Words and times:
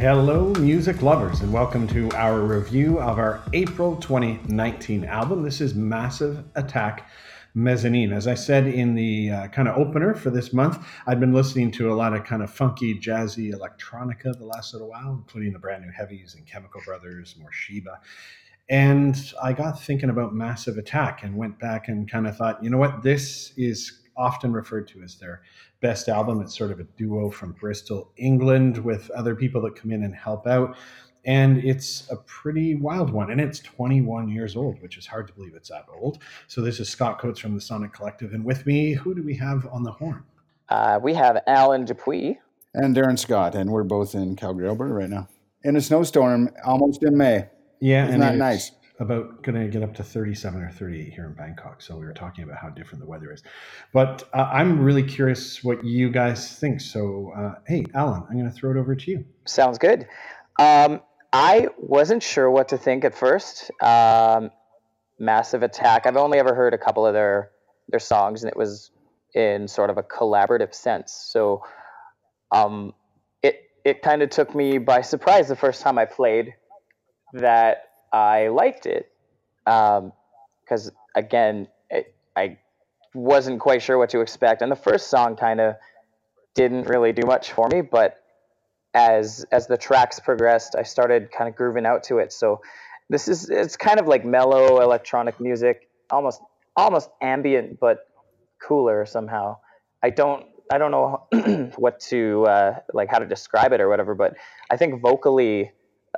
Hello, 0.00 0.54
music 0.54 1.02
lovers, 1.02 1.42
and 1.42 1.52
welcome 1.52 1.86
to 1.88 2.10
our 2.12 2.40
review 2.40 2.98
of 3.00 3.18
our 3.18 3.42
April 3.52 3.96
2019 3.96 5.04
album. 5.04 5.42
This 5.42 5.60
is 5.60 5.74
Massive 5.74 6.42
Attack 6.54 7.06
Mezzanine. 7.52 8.10
As 8.10 8.26
I 8.26 8.32
said 8.32 8.66
in 8.66 8.94
the 8.94 9.30
uh, 9.30 9.48
kind 9.48 9.68
of 9.68 9.76
opener 9.76 10.14
for 10.14 10.30
this 10.30 10.54
month, 10.54 10.82
I've 11.06 11.20
been 11.20 11.34
listening 11.34 11.70
to 11.72 11.92
a 11.92 11.94
lot 11.94 12.14
of 12.14 12.24
kind 12.24 12.42
of 12.42 12.50
funky, 12.50 12.98
jazzy 12.98 13.52
electronica 13.52 14.34
the 14.38 14.46
last 14.46 14.72
little 14.72 14.88
while, 14.88 15.12
including 15.12 15.52
the 15.52 15.58
brand 15.58 15.84
new 15.84 15.92
heavies 15.92 16.34
and 16.34 16.46
Chemical 16.46 16.80
Brothers, 16.86 17.36
Morcheeba. 17.38 17.98
And 18.70 19.34
I 19.42 19.52
got 19.52 19.82
thinking 19.82 20.08
about 20.08 20.32
Massive 20.34 20.78
Attack 20.78 21.24
and 21.24 21.36
went 21.36 21.58
back 21.58 21.88
and 21.88 22.10
kind 22.10 22.26
of 22.26 22.38
thought, 22.38 22.64
you 22.64 22.70
know 22.70 22.78
what, 22.78 23.02
this 23.02 23.52
is 23.58 23.99
often 24.20 24.52
referred 24.52 24.86
to 24.88 25.02
as 25.02 25.16
their 25.16 25.42
best 25.80 26.08
album. 26.08 26.40
It's 26.42 26.56
sort 26.56 26.70
of 26.70 26.78
a 26.78 26.84
duo 26.84 27.30
from 27.30 27.52
Bristol, 27.52 28.12
England, 28.16 28.78
with 28.78 29.10
other 29.10 29.34
people 29.34 29.62
that 29.62 29.74
come 29.74 29.90
in 29.90 30.04
and 30.04 30.14
help 30.14 30.46
out. 30.46 30.76
And 31.24 31.58
it's 31.64 32.10
a 32.10 32.16
pretty 32.16 32.74
wild 32.74 33.10
one. 33.10 33.30
And 33.30 33.40
it's 33.40 33.58
21 33.60 34.28
years 34.28 34.56
old, 34.56 34.80
which 34.82 34.96
is 34.96 35.06
hard 35.06 35.26
to 35.28 35.32
believe 35.32 35.54
it's 35.54 35.70
that 35.70 35.86
old. 35.92 36.18
So 36.48 36.60
this 36.60 36.80
is 36.80 36.88
Scott 36.88 37.18
Coates 37.18 37.40
from 37.40 37.54
the 37.54 37.60
Sonic 37.60 37.92
Collective. 37.92 38.32
And 38.32 38.44
with 38.44 38.66
me, 38.66 38.92
who 38.92 39.14
do 39.14 39.22
we 39.22 39.34
have 39.36 39.66
on 39.72 39.82
the 39.82 39.92
horn? 39.92 40.22
Uh, 40.68 41.00
we 41.02 41.14
have 41.14 41.42
Alan 41.46 41.84
Dupuis. 41.84 42.36
And 42.74 42.94
Darren 42.94 43.18
Scott. 43.18 43.54
And 43.54 43.70
we're 43.70 43.84
both 43.84 44.14
in 44.14 44.36
Calgary, 44.36 44.68
Alberta 44.68 44.94
right 44.94 45.10
now. 45.10 45.28
In 45.64 45.76
a 45.76 45.80
snowstorm 45.80 46.50
almost 46.64 47.02
in 47.02 47.16
May. 47.16 47.48
Yeah. 47.80 48.08
Isn't 48.08 48.20
that 48.20 48.36
nice? 48.36 48.72
About 49.00 49.42
going 49.42 49.58
to 49.58 49.66
get 49.66 49.82
up 49.82 49.94
to 49.94 50.04
37 50.04 50.62
or 50.62 50.70
38 50.70 51.12
here 51.12 51.24
in 51.24 51.32
Bangkok. 51.32 51.80
So 51.80 51.96
we 51.96 52.04
were 52.04 52.12
talking 52.12 52.44
about 52.44 52.58
how 52.58 52.68
different 52.68 53.00
the 53.00 53.08
weather 53.08 53.32
is. 53.32 53.42
But 53.94 54.28
uh, 54.34 54.48
I'm 54.52 54.78
really 54.78 55.02
curious 55.02 55.64
what 55.64 55.82
you 55.82 56.10
guys 56.10 56.58
think. 56.58 56.82
So, 56.82 57.32
uh, 57.34 57.54
hey, 57.66 57.86
Alan, 57.94 58.22
I'm 58.28 58.38
going 58.38 58.50
to 58.50 58.54
throw 58.54 58.70
it 58.70 58.76
over 58.76 58.94
to 58.94 59.10
you. 59.10 59.24
Sounds 59.46 59.78
good. 59.78 60.06
Um, 60.58 61.00
I 61.32 61.68
wasn't 61.78 62.22
sure 62.22 62.50
what 62.50 62.68
to 62.68 62.78
think 62.78 63.04
at 63.04 63.14
first. 63.14 63.70
Um, 63.82 64.50
Massive 65.18 65.62
Attack. 65.62 66.06
I've 66.06 66.16
only 66.16 66.38
ever 66.38 66.54
heard 66.54 66.74
a 66.74 66.78
couple 66.78 67.06
of 67.06 67.14
their 67.14 67.50
their 67.88 68.00
songs, 68.00 68.42
and 68.42 68.50
it 68.50 68.56
was 68.56 68.90
in 69.34 69.66
sort 69.66 69.90
of 69.90 69.98
a 69.98 70.02
collaborative 70.02 70.74
sense. 70.74 71.12
So, 71.12 71.62
um, 72.52 72.94
it 73.42 73.62
it 73.84 74.02
kind 74.02 74.22
of 74.22 74.30
took 74.30 74.54
me 74.54 74.78
by 74.78 75.02
surprise 75.02 75.48
the 75.48 75.56
first 75.56 75.82
time 75.82 75.98
I 75.98 76.04
played 76.04 76.54
that 77.34 77.89
I 78.12 78.48
liked 78.48 78.86
it 78.86 79.10
because 79.64 80.88
um, 80.88 80.94
again, 81.14 81.68
it, 81.90 82.14
I 82.36 82.58
wasn't 83.14 83.60
quite 83.60 83.82
sure 83.82 83.98
what 83.98 84.10
to 84.10 84.20
expect, 84.20 84.62
and 84.62 84.70
the 84.70 84.76
first 84.76 85.08
song 85.08 85.36
kind 85.36 85.60
of 85.60 85.76
didn't 86.54 86.88
really 86.88 87.12
do 87.12 87.22
much 87.26 87.52
for 87.52 87.68
me. 87.68 87.80
But 87.80 88.22
as 88.94 89.44
as 89.52 89.66
the 89.66 89.76
tracks 89.76 90.18
progressed, 90.18 90.74
I 90.76 90.82
started 90.82 91.30
kind 91.30 91.48
of 91.48 91.56
grooving 91.56 91.86
out 91.86 92.04
to 92.04 92.18
it. 92.18 92.32
So 92.32 92.60
this 93.08 93.28
is 93.28 93.48
it's 93.48 93.76
kind 93.76 94.00
of 94.00 94.06
like 94.06 94.24
mellow 94.24 94.80
electronic 94.80 95.40
music, 95.40 95.88
almost 96.10 96.40
almost 96.76 97.10
ambient, 97.20 97.78
but 97.80 98.06
cooler 98.60 99.06
somehow. 99.06 99.58
I 100.02 100.10
don't 100.10 100.46
I 100.72 100.78
don't 100.78 100.90
know 100.90 101.26
what 101.76 102.00
to 102.00 102.44
uh, 102.46 102.78
like 102.92 103.08
how 103.10 103.18
to 103.18 103.26
describe 103.26 103.72
it 103.72 103.80
or 103.80 103.88
whatever, 103.88 104.14
but 104.14 104.34
I 104.70 104.76
think 104.76 105.00
vocally, 105.00 105.72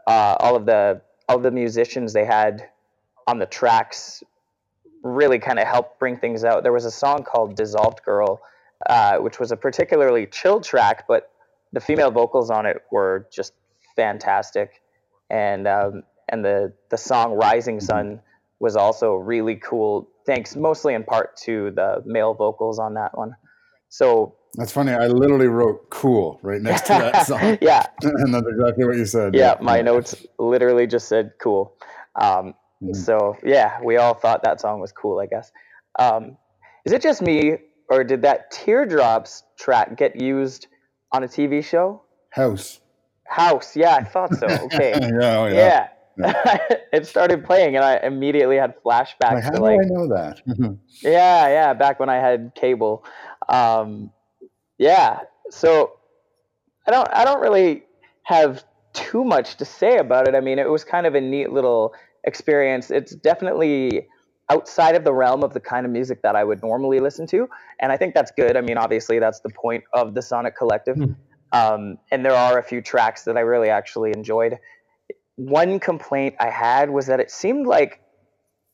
uh, 0.06 0.36
all 0.38 0.56
of 0.56 0.66
the 0.66 1.00
of 1.36 1.42
the 1.42 1.50
musicians 1.50 2.12
they 2.12 2.24
had 2.24 2.68
on 3.26 3.38
the 3.38 3.46
tracks 3.46 4.22
really 5.02 5.38
kind 5.38 5.58
of 5.58 5.66
helped 5.66 5.98
bring 5.98 6.16
things 6.18 6.44
out. 6.44 6.62
There 6.62 6.72
was 6.72 6.84
a 6.84 6.90
song 6.90 7.24
called 7.24 7.56
Dissolved 7.56 8.02
Girl, 8.04 8.40
uh, 8.88 9.18
which 9.18 9.38
was 9.38 9.52
a 9.52 9.56
particularly 9.56 10.26
chill 10.26 10.60
track, 10.60 11.06
but 11.08 11.30
the 11.72 11.80
female 11.80 12.10
vocals 12.10 12.50
on 12.50 12.66
it 12.66 12.82
were 12.90 13.26
just 13.32 13.52
fantastic. 13.96 14.82
And, 15.30 15.66
um, 15.66 16.02
and 16.28 16.44
the, 16.44 16.72
the 16.90 16.96
song 16.96 17.32
Rising 17.32 17.78
mm-hmm. 17.78 17.86
Sun 17.86 18.20
was 18.60 18.76
also 18.76 19.14
really 19.14 19.56
cool, 19.56 20.08
thanks 20.24 20.54
mostly 20.54 20.94
in 20.94 21.02
part 21.02 21.36
to 21.36 21.72
the 21.72 22.02
male 22.06 22.34
vocals 22.34 22.78
on 22.78 22.94
that 22.94 23.16
one. 23.16 23.34
So 23.88 24.36
that's 24.54 24.72
funny. 24.72 24.92
I 24.92 25.06
literally 25.06 25.46
wrote 25.46 25.88
"cool" 25.90 26.38
right 26.42 26.60
next 26.60 26.82
to 26.82 26.88
that 26.88 27.26
song. 27.26 27.58
yeah, 27.60 27.86
and 28.02 28.34
that's 28.34 28.46
exactly 28.46 28.84
what 28.84 28.96
you 28.96 29.06
said. 29.06 29.34
Yeah, 29.34 29.56
my 29.60 29.80
notes 29.80 30.26
literally 30.38 30.86
just 30.86 31.08
said 31.08 31.32
"cool." 31.40 31.74
Um, 32.20 32.54
mm-hmm. 32.82 32.92
So 32.92 33.36
yeah, 33.42 33.80
we 33.82 33.96
all 33.96 34.14
thought 34.14 34.42
that 34.44 34.60
song 34.60 34.80
was 34.80 34.92
cool. 34.92 35.20
I 35.20 35.26
guess. 35.26 35.50
Um, 35.98 36.36
is 36.84 36.92
it 36.92 37.00
just 37.00 37.22
me, 37.22 37.56
or 37.88 38.04
did 38.04 38.22
that 38.22 38.50
"Teardrops" 38.50 39.42
track 39.58 39.96
get 39.96 40.20
used 40.20 40.66
on 41.12 41.24
a 41.24 41.28
TV 41.28 41.64
show? 41.64 42.02
House. 42.30 42.80
House. 43.26 43.74
Yeah, 43.74 43.94
I 43.94 44.04
thought 44.04 44.34
so. 44.34 44.46
Okay. 44.64 44.92
yeah, 45.00 45.38
oh, 45.38 45.46
yeah. 45.46 45.88
yeah. 46.18 46.58
it 46.92 47.06
started 47.06 47.42
playing, 47.42 47.76
and 47.76 47.84
I 47.84 47.96
immediately 47.98 48.56
had 48.56 48.74
flashbacks. 48.84 49.32
Like, 49.32 49.44
how 49.44 49.50
to, 49.50 49.56
do 49.56 49.62
like, 49.62 49.80
I 49.80 49.84
know 49.84 50.08
that? 50.08 50.40
yeah, 51.00 51.48
yeah. 51.48 51.72
Back 51.72 51.98
when 51.98 52.10
I 52.10 52.16
had 52.16 52.52
cable. 52.54 53.04
Um, 53.48 54.10
yeah. 54.82 55.20
So 55.50 55.92
I 56.86 56.90
don't 56.90 57.08
I 57.12 57.24
don't 57.24 57.40
really 57.40 57.84
have 58.24 58.64
too 58.92 59.24
much 59.24 59.56
to 59.56 59.64
say 59.64 59.98
about 59.98 60.28
it. 60.28 60.34
I 60.34 60.40
mean, 60.40 60.58
it 60.58 60.68
was 60.68 60.84
kind 60.84 61.06
of 61.06 61.14
a 61.14 61.20
neat 61.20 61.52
little 61.52 61.94
experience. 62.24 62.90
It's 62.90 63.14
definitely 63.14 64.08
outside 64.50 64.96
of 64.96 65.04
the 65.04 65.14
realm 65.14 65.44
of 65.44 65.54
the 65.54 65.60
kind 65.60 65.86
of 65.86 65.92
music 65.92 66.22
that 66.22 66.34
I 66.34 66.42
would 66.42 66.62
normally 66.62 66.98
listen 66.98 67.26
to, 67.28 67.48
and 67.80 67.92
I 67.92 67.96
think 67.96 68.14
that's 68.14 68.32
good. 68.32 68.56
I 68.56 68.60
mean, 68.60 68.76
obviously 68.76 69.20
that's 69.20 69.40
the 69.40 69.50
point 69.50 69.84
of 69.92 70.14
the 70.14 70.22
Sonic 70.22 70.56
Collective. 70.56 70.96
Mm. 70.96 71.16
Um, 71.52 71.98
and 72.10 72.24
there 72.24 72.34
are 72.34 72.58
a 72.58 72.62
few 72.62 72.80
tracks 72.80 73.24
that 73.24 73.36
I 73.36 73.40
really 73.40 73.68
actually 73.68 74.10
enjoyed. 74.10 74.58
One 75.36 75.78
complaint 75.78 76.34
I 76.40 76.50
had 76.50 76.90
was 76.90 77.06
that 77.06 77.20
it 77.20 77.30
seemed 77.30 77.66
like 77.66 78.00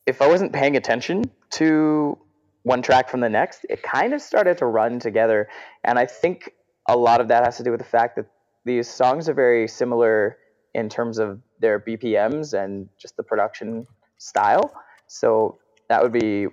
if 0.05 0.21
I 0.21 0.27
wasn't 0.27 0.53
paying 0.53 0.75
attention 0.75 1.25
to 1.51 2.17
one 2.63 2.81
track 2.81 3.09
from 3.09 3.21
the 3.21 3.29
next, 3.29 3.65
it 3.69 3.83
kind 3.83 4.13
of 4.13 4.21
started 4.21 4.57
to 4.59 4.65
run 4.65 4.99
together. 4.99 5.47
And 5.83 5.97
I 5.97 6.05
think 6.05 6.51
a 6.87 6.97
lot 6.97 7.21
of 7.21 7.27
that 7.29 7.45
has 7.45 7.57
to 7.57 7.63
do 7.63 7.71
with 7.71 7.79
the 7.79 7.85
fact 7.85 8.15
that 8.17 8.25
these 8.65 8.89
songs 8.89 9.29
are 9.29 9.33
very 9.33 9.67
similar 9.67 10.37
in 10.73 10.89
terms 10.89 11.17
of 11.17 11.41
their 11.59 11.79
BPMs 11.79 12.53
and 12.53 12.89
just 12.97 13.17
the 13.17 13.23
production 13.23 13.87
style. 14.17 14.73
So 15.07 15.57
that 15.87 16.01
would 16.01 16.11
be 16.11 16.47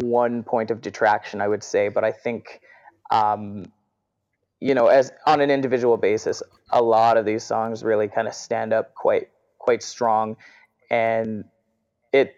one 0.00 0.42
point 0.42 0.70
of 0.70 0.80
detraction, 0.80 1.40
I 1.40 1.48
would 1.48 1.62
say. 1.62 1.88
But 1.88 2.04
I 2.04 2.12
think, 2.12 2.60
um, 3.10 3.66
you 4.60 4.74
know, 4.74 4.86
as 4.86 5.12
on 5.26 5.40
an 5.40 5.50
individual 5.50 5.96
basis, 5.96 6.42
a 6.70 6.82
lot 6.82 7.16
of 7.16 7.24
these 7.24 7.44
songs 7.44 7.82
really 7.82 8.08
kind 8.08 8.28
of 8.28 8.34
stand 8.34 8.72
up 8.72 8.94
quite 8.94 9.28
quite 9.58 9.82
strong, 9.82 10.36
and 10.90 11.44
it 12.12 12.34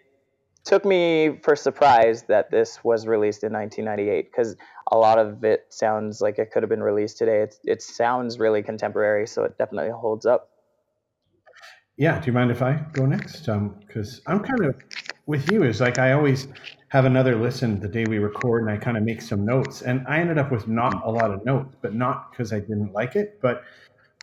took 0.65 0.83
me 0.83 1.39
for 1.43 1.55
surprise 1.55 2.23
that 2.23 2.49
this 2.49 2.83
was 2.83 3.05
released 3.05 3.43
in 3.43 3.53
1998 3.53 4.31
because 4.31 4.55
a 4.91 4.97
lot 4.97 5.19
of 5.19 5.43
it 5.43 5.67
sounds 5.69 6.21
like 6.21 6.39
it 6.39 6.51
could 6.51 6.63
have 6.63 6.69
been 6.69 6.83
released 6.83 7.17
today. 7.17 7.41
It, 7.41 7.55
it 7.63 7.81
sounds 7.81 8.39
really 8.39 8.63
contemporary, 8.63 9.27
so 9.27 9.43
it 9.43 9.57
definitely 9.57 9.91
holds 9.91 10.25
up. 10.25 10.49
Yeah, 11.97 12.19
do 12.19 12.25
you 12.27 12.33
mind 12.33 12.51
if 12.51 12.61
I 12.61 12.83
go 12.91 13.05
next? 13.05 13.45
Because 13.45 14.21
um, 14.25 14.33
I'm 14.33 14.39
kind 14.43 14.65
of 14.65 14.75
with 15.27 15.49
you. 15.49 15.63
Is 15.63 15.79
like 15.79 15.97
I 15.97 16.11
always 16.11 16.49
have 16.89 17.05
another 17.05 17.35
listen 17.35 17.79
the 17.79 17.87
day 17.87 18.03
we 18.05 18.17
record, 18.17 18.63
and 18.63 18.71
I 18.71 18.77
kind 18.77 18.97
of 18.97 19.03
make 19.03 19.21
some 19.21 19.45
notes. 19.45 19.81
And 19.81 20.05
I 20.07 20.19
ended 20.19 20.37
up 20.37 20.51
with 20.51 20.67
not 20.67 21.05
a 21.05 21.09
lot 21.09 21.31
of 21.31 21.45
notes, 21.45 21.75
but 21.81 21.93
not 21.93 22.31
because 22.31 22.51
I 22.51 22.59
didn't 22.59 22.91
like 22.91 23.15
it, 23.15 23.39
but 23.41 23.63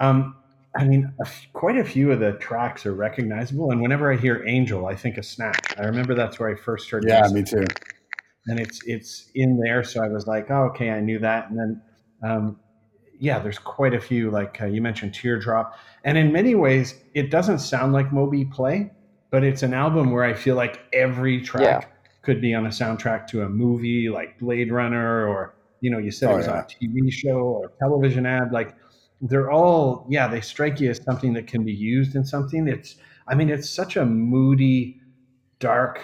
um, 0.00 0.36
I 0.76 0.84
mean, 0.84 1.12
quite 1.52 1.76
a 1.76 1.84
few 1.84 2.12
of 2.12 2.20
the 2.20 2.32
tracks 2.32 2.86
are 2.86 2.94
recognizable, 2.94 3.70
and 3.70 3.82
whenever 3.82 4.12
I 4.12 4.16
hear 4.16 4.42
"Angel," 4.46 4.86
I 4.86 4.94
think 4.94 5.18
of 5.18 5.24
Snatch. 5.26 5.74
I 5.78 5.82
remember 5.82 6.14
that's 6.14 6.38
where 6.38 6.48
I 6.48 6.54
first 6.54 6.88
heard. 6.90 7.04
Yeah, 7.06 7.28
me 7.28 7.42
too. 7.42 7.66
And 8.46 8.58
it's 8.58 8.80
it's 8.86 9.30
in 9.34 9.58
there, 9.58 9.84
so 9.84 10.02
I 10.02 10.08
was 10.08 10.26
like, 10.26 10.50
"Oh, 10.50 10.70
okay, 10.70 10.90
I 10.90 11.00
knew 11.00 11.18
that." 11.18 11.50
And 11.50 11.58
then, 11.58 11.82
um, 12.22 12.60
yeah, 13.20 13.38
there's 13.38 13.58
quite 13.58 13.92
a 13.92 14.00
few. 14.00 14.30
Like 14.30 14.62
uh, 14.62 14.66
you 14.66 14.80
mentioned, 14.80 15.12
"Teardrop," 15.14 15.78
and 16.04 16.16
in 16.16 16.32
many 16.32 16.54
ways, 16.54 16.94
it 17.14 17.30
doesn't 17.30 17.58
sound 17.58 17.92
like 17.92 18.10
Moby 18.10 18.46
Play, 18.46 18.90
but 19.30 19.44
it's 19.44 19.62
an 19.62 19.74
album 19.74 20.10
where 20.10 20.24
I 20.24 20.32
feel 20.32 20.56
like 20.56 20.80
every 20.94 21.42
track 21.42 21.62
yeah. 21.82 22.08
could 22.22 22.40
be 22.40 22.54
on 22.54 22.64
a 22.64 22.70
soundtrack 22.70 23.26
to 23.28 23.42
a 23.42 23.48
movie, 23.48 24.08
like 24.08 24.38
Blade 24.38 24.72
Runner, 24.72 25.28
or 25.28 25.54
you 25.82 25.90
know, 25.90 25.98
you 25.98 26.10
said 26.10 26.30
oh, 26.30 26.34
it 26.34 26.36
was 26.38 26.46
yeah. 26.46 26.52
on 26.52 26.58
a 26.60 26.64
TV 26.64 27.12
show 27.12 27.38
or 27.38 27.72
television 27.78 28.24
ad, 28.24 28.52
like 28.52 28.74
they're 29.22 29.50
all 29.50 30.04
yeah 30.10 30.26
they 30.26 30.40
strike 30.40 30.80
you 30.80 30.90
as 30.90 31.00
something 31.02 31.32
that 31.32 31.46
can 31.46 31.64
be 31.64 31.72
used 31.72 32.16
in 32.16 32.24
something. 32.24 32.66
It's 32.68 32.96
i 33.28 33.34
mean 33.34 33.48
it's 33.48 33.70
such 33.70 33.96
a 33.96 34.04
moody 34.04 35.00
dark 35.60 36.00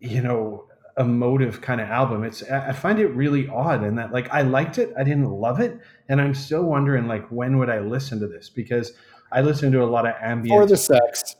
you 0.00 0.22
know 0.22 0.64
emotive 0.96 1.60
kind 1.60 1.80
of 1.80 1.88
album. 1.88 2.24
It's 2.24 2.42
i 2.50 2.72
find 2.72 2.98
it 2.98 3.08
really 3.08 3.48
odd 3.48 3.84
in 3.84 3.94
that 3.96 4.12
like 4.12 4.28
i 4.32 4.42
liked 4.42 4.78
it 4.78 4.92
i 4.98 5.04
didn't 5.04 5.30
love 5.30 5.60
it 5.60 5.78
and 6.08 6.20
i'm 6.20 6.34
still 6.34 6.64
wondering 6.64 7.06
like 7.06 7.28
when 7.28 7.58
would 7.58 7.70
i 7.70 7.78
listen 7.78 8.18
to 8.20 8.26
this? 8.26 8.48
Because 8.48 8.94
i 9.30 9.42
listen 9.42 9.70
to 9.72 9.82
a 9.82 9.86
lot 9.86 10.06
of 10.06 10.14
ambient 10.20 10.58
for 10.58 10.66
the 10.66 10.76
sex. 10.76 11.36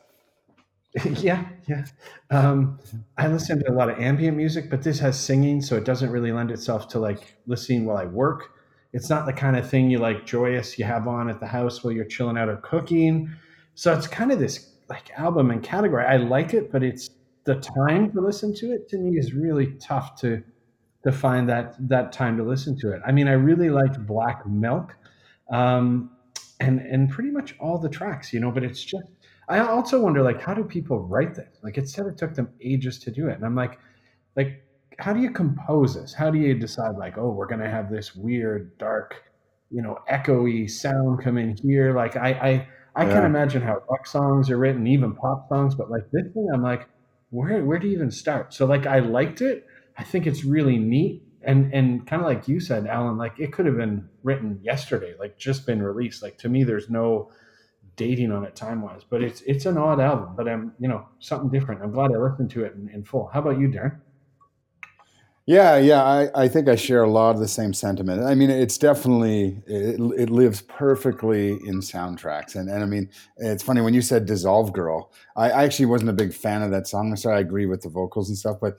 Yeah 1.20 1.46
yeah. 1.66 1.84
Um, 2.31 2.78
i 3.16 3.28
listen 3.28 3.58
to 3.61 3.70
a 3.70 3.75
lot 3.75 3.88
of 3.88 3.99
ambient 3.99 4.37
music 4.37 4.69
but 4.69 4.82
this 4.82 4.99
has 5.00 5.19
singing 5.19 5.61
so 5.61 5.76
it 5.76 5.84
doesn't 5.84 6.11
really 6.11 6.32
lend 6.32 6.50
itself 6.50 6.88
to 6.88 6.99
like 6.99 7.37
listening 7.46 7.84
while 7.84 7.96
i 7.96 8.04
work 8.04 8.57
It's 8.93 9.11
not 9.11 9.26
the 9.26 9.32
kind 9.32 9.56
of 9.56 9.69
thing 9.69 9.90
you 9.90 9.99
like 9.99 10.25
joyous 10.25 10.79
you 10.79 10.85
have 10.85 11.06
on 11.06 11.29
at 11.29 11.40
the 11.40 11.46
house 11.46 11.85
while 11.85 11.93
you're 11.93 12.05
chilling 12.05 12.38
out 12.38 12.49
or 12.49 12.56
cooking. 12.56 13.31
So 13.75 13.93
it's 13.93 14.06
kind 14.06 14.32
of 14.32 14.38
this 14.38 14.75
like 14.88 15.11
album 15.19 15.50
and 15.50 15.62
category. 15.62 16.05
I 16.05 16.17
like 16.17 16.55
it, 16.55 16.73
but 16.73 16.82
it's 16.82 17.11
the 17.44 17.56
time 17.56 18.11
to 18.12 18.20
listen 18.20 18.55
to 18.56 18.73
it 18.73 18.88
to 18.88 18.99
me 18.99 19.19
is 19.19 19.32
really 19.32 19.75
tough 19.75 20.20
to 20.20 20.43
to 21.05 21.12
find 21.12 21.49
that 21.49 21.76
that 21.88 22.12
time 22.12 22.37
to 22.37 22.43
listen 22.43 22.76
to 22.79 22.93
it. 22.93 23.00
I 23.06 23.12
mean, 23.12 23.29
I 23.29 23.32
really 23.32 23.70
liked 23.70 24.05
Black 24.06 24.46
Milk, 24.46 24.96
um, 25.50 26.11
and 26.61 26.81
and 26.81 27.08
pretty 27.08 27.31
much 27.31 27.55
all 27.61 27.79
the 27.79 27.88
tracks, 27.88 28.32
you 28.32 28.40
know. 28.40 28.50
But 28.50 28.64
it's 28.64 28.82
just 28.82 29.06
I 29.49 29.61
also 29.61 30.00
wonder 30.00 30.23
like 30.23 30.40
how 30.40 30.55
do 30.55 30.64
people 30.64 31.00
write 31.00 31.35
this? 31.35 31.58
Like 31.62 31.79
it 31.79 31.88
said 31.88 32.06
it 32.06 32.17
took 32.17 32.35
them 32.35 32.50
ages 32.61 32.99
to 33.00 33.11
do 33.11 33.29
it, 33.29 33.35
and 33.35 33.44
I'm 33.44 33.55
like, 33.55 33.79
like 34.37 34.62
how 34.99 35.12
do 35.12 35.21
you 35.21 35.31
compose 35.31 35.95
this? 35.95 36.12
How 36.12 36.31
do 36.31 36.39
you 36.39 36.55
decide 36.55 36.97
like 36.97 37.19
oh 37.19 37.31
we're 37.31 37.47
gonna 37.47 37.71
have 37.71 37.91
this 37.91 38.15
weird 38.15 38.77
dark, 38.79 39.23
you 39.71 39.83
know, 39.83 39.99
echoey 40.11 40.71
sound 40.71 41.23
come 41.23 41.39
in 41.39 41.56
here? 41.56 41.95
Like 41.95 42.17
I 42.17 42.31
I 42.31 42.69
I 42.97 43.06
yeah. 43.06 43.15
can 43.15 43.25
imagine 43.25 43.62
how 43.62 43.83
rock 43.91 44.06
songs 44.06 44.50
are 44.50 44.59
written, 44.59 44.87
even 44.87 45.15
pop 45.15 45.49
songs, 45.49 45.75
but 45.75 45.91
like 45.91 46.11
this 46.12 46.33
thing, 46.35 46.49
I'm 46.53 46.62
like, 46.62 46.89
where 47.31 47.65
where 47.65 47.79
do 47.79 47.87
you 47.87 47.95
even 47.95 48.11
start? 48.11 48.55
So 48.55 48.67
like 48.67 48.87
I 48.87 48.99
liked 49.00 49.41
it 49.41 49.67
I 49.99 50.05
think 50.05 50.27
it's 50.27 50.45
really 50.45 50.79
neat. 50.79 51.23
And 51.43 51.73
and 51.75 52.06
kind 52.06 52.23
of 52.23 52.27
like 52.29 52.49
you 52.49 52.61
said, 52.61 52.87
Alan, 52.87 53.17
like 53.17 53.39
it 53.39 53.53
could 53.53 53.67
have 53.67 53.77
been 53.77 54.09
written 54.23 54.61
yesterday, 54.62 55.15
like 55.19 55.39
just 55.39 55.67
been 55.67 55.83
released. 55.83 56.23
Like 56.23 56.39
to 56.39 56.49
me, 56.49 56.65
there's 56.65 56.89
no 56.89 57.31
dating 57.97 58.33
on 58.33 58.45
it 58.45 58.55
time 58.55 58.83
wise, 58.83 59.03
but 59.09 59.23
it's 59.23 59.43
it's 59.43 59.67
an 59.67 59.77
odd 59.77 60.00
album, 60.00 60.35
but 60.37 60.49
I'm 60.49 60.73
you 60.79 60.89
know 60.89 61.06
something 61.21 61.50
different. 61.50 61.83
I'm 61.83 61.93
glad 61.93 62.12
I 62.12 62.19
listened 62.19 62.50
to 62.53 62.65
it 62.65 62.75
in, 62.75 62.89
in 62.91 63.05
full. 63.05 63.31
How 63.33 63.41
about 63.41 63.59
you, 63.59 63.69
Darren? 63.69 64.00
Yeah, 65.49 65.79
yeah, 65.79 66.05
I, 66.05 66.29
I 66.35 66.47
think 66.47 66.69
I 66.69 66.77
share 66.77 67.03
a 67.03 67.11
lot 67.11 67.35
of 67.35 67.41
the 67.41 67.49
same 67.49 67.73
sentiment. 67.73 68.23
I 68.23 68.35
mean, 68.35 68.50
it's 68.50 68.77
definitely 68.77 69.62
it, 69.67 69.99
it 69.99 70.29
lives 70.29 70.61
perfectly 70.61 71.53
in 71.53 71.81
soundtracks, 71.81 72.55
and 72.55 72.69
and 72.69 72.83
I 72.83 72.87
mean, 72.87 73.09
it's 73.39 73.62
funny 73.62 73.81
when 73.81 73.95
you 73.95 74.03
said 74.03 74.27
"Dissolve 74.27 74.75
Girl." 74.75 75.11
I, 75.37 75.49
I 75.49 75.65
actually 75.65 75.87
wasn't 75.87 76.11
a 76.11 76.12
big 76.12 76.35
fan 76.35 76.61
of 76.61 76.71
that 76.73 76.87
song. 76.87 77.17
So 77.17 77.31
I 77.31 77.39
agree 77.39 77.65
with 77.65 77.81
the 77.81 77.89
vocals 77.89 78.29
and 78.29 78.37
stuff, 78.37 78.59
but 78.61 78.79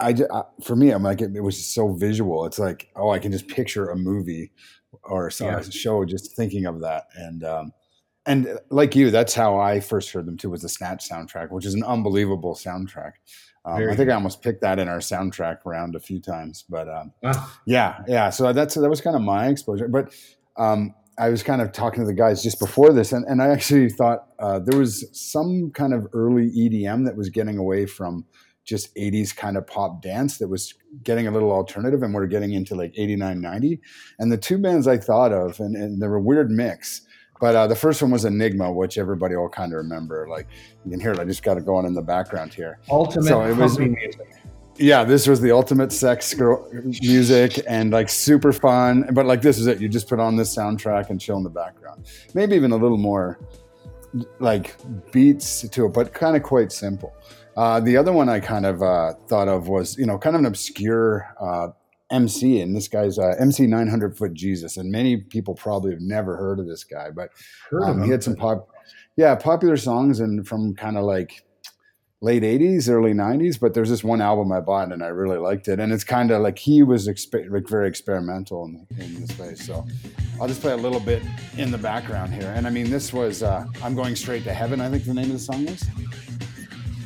I, 0.00 0.14
I, 0.32 0.44
for 0.62 0.74
me, 0.74 0.90
I'm 0.90 1.02
like 1.02 1.20
it, 1.20 1.36
it, 1.36 1.42
was 1.42 1.62
so 1.62 1.92
visual. 1.92 2.46
It's 2.46 2.58
like 2.58 2.88
oh, 2.96 3.10
I 3.10 3.18
can 3.18 3.30
just 3.30 3.48
picture 3.48 3.90
a 3.90 3.96
movie 3.96 4.52
or 5.04 5.28
some 5.28 5.48
yeah. 5.48 5.60
show 5.68 6.02
just 6.06 6.34
thinking 6.34 6.64
of 6.64 6.80
that. 6.80 7.08
And 7.14 7.44
um, 7.44 7.72
and 8.24 8.46
uh, 8.46 8.56
like 8.70 8.96
you, 8.96 9.10
that's 9.10 9.34
how 9.34 9.58
I 9.58 9.80
first 9.80 10.12
heard 10.12 10.24
them 10.24 10.38
too. 10.38 10.48
Was 10.48 10.62
the 10.62 10.70
Snatch 10.70 11.06
soundtrack, 11.06 11.50
which 11.50 11.66
is 11.66 11.74
an 11.74 11.84
unbelievable 11.84 12.54
soundtrack. 12.54 13.12
Um, 13.66 13.90
I 13.90 13.96
think 13.96 14.10
I 14.10 14.14
almost 14.14 14.42
picked 14.42 14.60
that 14.60 14.78
in 14.78 14.88
our 14.88 14.98
soundtrack 14.98 15.58
round 15.64 15.96
a 15.96 16.00
few 16.00 16.20
times. 16.20 16.64
But 16.68 16.88
um, 16.88 17.12
ah. 17.24 17.60
yeah, 17.66 18.02
yeah. 18.06 18.30
So 18.30 18.52
that's 18.52 18.74
that 18.76 18.88
was 18.88 19.00
kind 19.00 19.16
of 19.16 19.22
my 19.22 19.48
exposure. 19.48 19.88
But 19.88 20.14
um, 20.56 20.94
I 21.18 21.30
was 21.30 21.42
kind 21.42 21.60
of 21.60 21.72
talking 21.72 22.00
to 22.00 22.06
the 22.06 22.14
guys 22.14 22.42
just 22.42 22.60
before 22.60 22.92
this, 22.92 23.12
and, 23.12 23.24
and 23.26 23.42
I 23.42 23.48
actually 23.48 23.88
thought 23.88 24.28
uh, 24.38 24.60
there 24.60 24.78
was 24.78 25.04
some 25.12 25.72
kind 25.72 25.92
of 25.92 26.06
early 26.12 26.50
EDM 26.50 27.06
that 27.06 27.16
was 27.16 27.28
getting 27.28 27.58
away 27.58 27.86
from 27.86 28.24
just 28.64 28.94
80s 28.96 29.34
kind 29.34 29.56
of 29.56 29.66
pop 29.66 30.02
dance 30.02 30.38
that 30.38 30.48
was 30.48 30.74
getting 31.04 31.28
a 31.28 31.30
little 31.30 31.52
alternative 31.52 32.02
and 32.02 32.12
we're 32.12 32.26
getting 32.26 32.52
into 32.52 32.74
like 32.74 32.92
89 32.96 33.40
90 33.40 33.80
and 34.18 34.32
the 34.32 34.36
two 34.36 34.58
bands 34.58 34.88
i 34.88 34.98
thought 34.98 35.32
of 35.32 35.60
and, 35.60 35.76
and 35.76 36.02
they 36.02 36.08
were 36.08 36.16
a 36.16 36.20
weird 36.20 36.50
mix 36.50 37.02
but 37.40 37.54
uh, 37.54 37.66
the 37.66 37.74
first 37.74 38.02
one 38.02 38.10
was 38.10 38.24
enigma 38.24 38.70
which 38.70 38.98
everybody 38.98 39.36
will 39.36 39.48
kind 39.48 39.72
of 39.72 39.76
remember 39.76 40.26
like 40.28 40.46
you 40.84 40.90
can 40.90 41.00
hear 41.00 41.12
it 41.12 41.18
i 41.18 41.24
just 41.24 41.42
got 41.42 41.56
it 41.56 41.64
going 41.64 41.86
in 41.86 41.94
the 41.94 42.02
background 42.02 42.52
here. 42.52 42.78
Ultimate 42.90 43.26
so 43.26 43.42
it 43.42 43.56
was 43.56 43.78
music. 43.78 44.20
Yeah 44.76 45.04
this 45.04 45.26
was 45.26 45.40
the 45.40 45.52
ultimate 45.52 45.92
sex 45.92 46.34
girl 46.34 46.68
music 47.00 47.60
and 47.66 47.92
like 47.92 48.08
super 48.08 48.52
fun 48.52 49.08
but 49.12 49.26
like 49.26 49.42
this 49.42 49.58
is 49.58 49.66
it 49.66 49.80
you 49.80 49.88
just 49.88 50.08
put 50.08 50.20
on 50.20 50.36
this 50.36 50.54
soundtrack 50.54 51.10
and 51.10 51.20
chill 51.20 51.36
in 51.36 51.44
the 51.44 51.50
background. 51.50 52.06
Maybe 52.34 52.56
even 52.56 52.72
a 52.72 52.76
little 52.76 52.98
more 52.98 53.38
like 54.38 54.76
beats 55.12 55.68
to 55.68 55.86
it 55.86 55.92
but 55.92 56.12
kind 56.12 56.36
of 56.36 56.42
quite 56.42 56.72
simple. 56.72 57.14
Uh, 57.56 57.80
the 57.80 57.96
other 57.96 58.12
one 58.12 58.28
I 58.28 58.38
kind 58.38 58.66
of 58.66 58.82
uh, 58.82 59.14
thought 59.28 59.48
of 59.48 59.68
was, 59.68 59.96
you 59.96 60.04
know, 60.04 60.18
kind 60.18 60.36
of 60.36 60.40
an 60.40 60.46
obscure 60.46 61.26
uh, 61.40 61.68
MC, 62.10 62.60
and 62.60 62.74
this 62.74 62.88
guy's 62.88 63.18
uh, 63.18 63.34
MC 63.38 63.66
900 63.66 64.16
Foot 64.16 64.34
Jesus, 64.34 64.76
and 64.76 64.90
many 64.90 65.16
people 65.16 65.54
probably 65.54 65.92
have 65.92 66.00
never 66.00 66.36
heard 66.36 66.60
of 66.60 66.66
this 66.66 66.84
guy, 66.84 67.10
but 67.10 67.30
um, 67.82 68.02
he 68.02 68.10
had 68.10 68.22
some 68.22 68.36
pop, 68.36 68.68
yeah, 69.16 69.34
popular 69.34 69.76
songs 69.76 70.20
and 70.20 70.46
from 70.46 70.74
kind 70.74 70.96
of 70.96 71.04
like 71.04 71.42
late 72.22 72.42
80s 72.42 72.88
early 72.88 73.12
90s 73.12 73.60
but 73.60 73.74
there's 73.74 73.90
this 73.90 74.02
one 74.02 74.22
album 74.22 74.50
i 74.50 74.58
bought 74.58 74.90
and 74.90 75.04
i 75.04 75.08
really 75.08 75.36
liked 75.36 75.68
it 75.68 75.78
and 75.78 75.92
it's 75.92 76.02
kind 76.02 76.30
of 76.30 76.40
like 76.40 76.58
he 76.58 76.82
was 76.82 77.06
like 77.06 77.68
very 77.68 77.86
experimental 77.86 78.64
in, 78.64 78.86
in 78.98 79.20
this 79.20 79.38
way 79.38 79.54
so 79.54 79.86
i'll 80.40 80.48
just 80.48 80.62
play 80.62 80.72
a 80.72 80.76
little 80.76 80.98
bit 80.98 81.22
in 81.58 81.70
the 81.70 81.76
background 81.76 82.32
here 82.32 82.54
and 82.56 82.66
i 82.66 82.70
mean 82.70 82.90
this 82.90 83.12
was 83.12 83.42
uh, 83.42 83.66
i'm 83.82 83.94
going 83.94 84.16
straight 84.16 84.44
to 84.44 84.54
heaven 84.54 84.80
i 84.80 84.88
think 84.88 85.04
the 85.04 85.12
name 85.12 85.26
of 85.26 85.32
the 85.32 85.38
song 85.38 85.68
is 85.68 85.84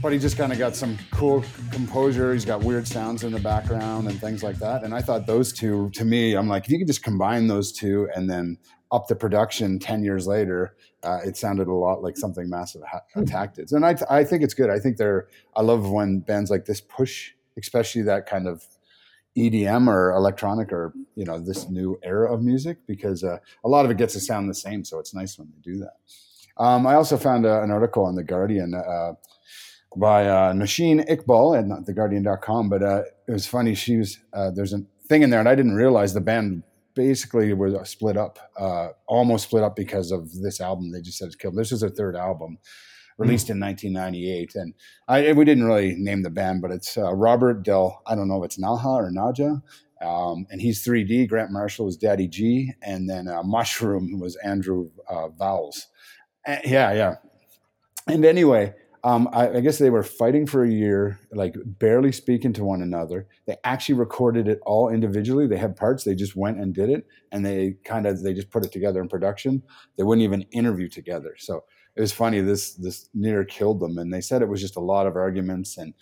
but 0.02 0.12
he 0.12 0.19
just 0.19 0.37
kind 0.37 0.52
of 0.52 0.58
got 0.58 0.75
some 0.75 0.99
cool 1.11 1.44
composure. 1.70 2.32
He's 2.32 2.44
got 2.44 2.62
weird 2.62 2.87
sounds 2.87 3.23
in 3.23 3.32
the 3.32 3.41
background 3.41 4.08
and 4.08 4.19
things 4.19 4.43
like 4.43 4.56
that. 4.56 4.82
And 4.82 4.94
I 4.94 5.02
thought 5.02 5.26
those 5.26 5.52
two, 5.52 5.91
to 5.91 6.05
me, 6.05 6.35
I'm 6.35 6.49
like, 6.49 6.64
if 6.64 6.70
you 6.70 6.79
could 6.79 6.87
just 6.87 7.02
combine 7.02 7.47
those 7.49 7.70
two 7.73 8.08
and 8.14 8.29
then 8.29 8.58
up 8.93 9.08
the 9.08 9.14
production 9.14 9.79
10 9.79 10.02
years 10.02 10.26
later, 10.26 10.76
uh, 11.02 11.19
it 11.25 11.37
sounded 11.37 11.69
a 11.69 11.73
lot 11.73 12.02
like 12.02 12.17
something 12.17 12.49
massive 12.49 12.82
attacked 13.14 13.58
it. 13.58 13.73
And 13.73 13.85
I, 13.85 13.97
I 14.08 14.25
think 14.25 14.43
it's 14.43 14.55
good. 14.55 14.70
I 14.70 14.79
think 14.79 14.97
they're, 14.97 15.29
I 15.55 15.62
love 15.62 15.91
when 15.91 16.20
bands 16.20 16.50
like 16.50 16.64
this 16.64 16.81
push, 16.81 17.32
especially 17.58 18.02
that 18.02 18.26
kind 18.26 18.49
of 18.49 18.64
EDM 19.37 19.87
or 19.87 20.12
electronic 20.12 20.73
or, 20.73 20.94
you 21.14 21.25
know, 21.25 21.38
this 21.38 21.69
new 21.69 21.99
era 22.02 22.32
of 22.32 22.43
music 22.43 22.79
because 22.87 23.23
uh, 23.23 23.38
a 23.64 23.69
lot 23.69 23.85
of 23.85 23.91
it 23.91 23.97
gets 23.97 24.14
to 24.14 24.20
sound 24.20 24.49
the 24.49 24.55
same. 24.55 24.82
So 24.82 24.99
it's 24.99 25.14
nice 25.14 25.38
when 25.38 25.49
they 25.50 25.61
do 25.73 25.79
that. 25.79 25.94
Um, 26.56 26.87
I 26.87 26.94
also 26.94 27.17
found 27.17 27.47
uh, 27.47 27.62
an 27.62 27.70
article 27.70 28.05
on 28.05 28.17
The 28.17 28.25
Guardian 28.25 28.75
uh, 28.75 29.12
by 29.96 30.26
uh, 30.26 30.52
Nosheen 30.52 31.06
Iqbal 31.08 31.58
at 31.58 31.66
not 31.66 31.84
theguardian.com. 31.84 32.69
But 32.69 32.82
uh, 32.82 33.02
it 33.28 33.32
was 33.32 33.46
funny. 33.46 33.75
She 33.75 33.96
was 33.96 34.19
uh, 34.32 34.50
there's 34.50 34.72
a 34.72 34.82
thing 35.08 35.22
in 35.22 35.31
there, 35.31 35.40
and 35.40 35.48
I 35.48 35.54
didn't 35.54 35.75
realize 35.75 36.14
the 36.14 36.20
band 36.20 36.62
basically 36.94 37.52
was 37.52 37.88
split 37.88 38.16
up, 38.16 38.38
uh, 38.58 38.88
almost 39.06 39.44
split 39.44 39.62
up 39.62 39.76
because 39.76 40.10
of 40.10 40.32
this 40.40 40.60
album. 40.60 40.92
They 40.92 41.00
just 41.00 41.19
said 41.19 41.26
it's 41.26 41.37
killed. 41.37 41.56
This 41.56 41.72
is 41.72 41.81
their 41.81 41.90
third 41.90 42.16
album, 42.16 42.58
released 43.19 43.46
mm. 43.46 43.52
in 43.52 43.60
1998, 43.60 44.54
and 44.54 44.75
I, 45.09 45.32
we 45.32 45.44
didn't 45.44 45.64
really 45.64 45.94
name 45.97 46.23
the 46.23 46.30
band, 46.30 46.62
but 46.62 46.70
it's 46.70 46.97
uh, 46.97 47.12
Robert 47.14 47.62
Del. 47.62 48.02
I 48.06 48.14
don't 48.14 48.28
know 48.28 48.42
if 48.42 48.47
it's 48.47 48.61
Naha 48.61 48.85
or 48.85 49.11
Naja. 49.11 49.62
Um, 50.02 50.47
and 50.50 50.62
he's 50.62 50.82
3D. 50.82 51.28
Grant 51.28 51.50
Marshall 51.50 51.85
was 51.85 51.97
Daddy 51.99 52.26
G, 52.26 52.73
and 52.82 53.09
then 53.09 53.28
uh, 53.28 53.42
Mushroom 53.42 54.18
was 54.18 54.35
Andrew 54.37 54.90
Vowles. 55.38 55.87
yeah, 56.47 56.92
yeah. 56.92 57.16
And 58.06 58.25
anyway, 58.25 58.75
um, 59.02 59.28
I, 59.33 59.49
I, 59.49 59.61
guess 59.61 59.78
they 59.78 59.90
were 59.90 60.02
fighting 60.02 60.47
for 60.47 60.62
a 60.62 60.71
year, 60.71 61.19
like 61.33 61.54
barely 61.64 62.12
speaking 62.12 62.52
to 62.54 62.64
one 62.64 62.83
another. 62.83 63.26
They 63.47 63.57
actually 63.64 63.95
recorded 63.95 64.47
it 64.47 64.61
all 64.66 64.90
individually. 64.90 65.47
They 65.47 65.57
had 65.57 65.76
parts. 65.76 66.04
They 66.04 66.14
just 66.14 66.37
went 66.37 66.59
and 66.59 66.75
did 66.75 66.90
it, 66.90 67.07
and 67.33 67.45
they 67.45 67.76
kind 67.85 68.07
of 68.07 68.23
they 68.23 68.35
just 68.35 68.50
put 68.50 68.64
it 68.64 68.73
together 68.73 69.00
in 69.00 69.09
production. 69.09 69.62
They 69.97 70.04
wouldn't 70.04 70.25
even 70.25 70.42
interview 70.52 70.88
together. 70.88 71.35
So 71.38 71.64
it 71.97 72.00
was 72.00 72.12
funny. 72.12 72.40
This 72.40 72.75
this 72.75 73.09
near 73.14 73.45
killed 73.45 73.80
them, 73.80 73.97
and 73.97 74.12
they 74.12 74.21
said 74.21 74.42
it 74.42 74.49
was 74.49 74.61
just 74.61 74.76
a 74.76 74.80
lot 74.80 75.07
of 75.07 75.16
arguments, 75.16 75.78
and 75.78 75.95